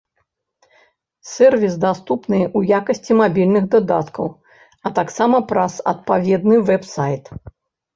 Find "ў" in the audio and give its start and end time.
2.57-2.79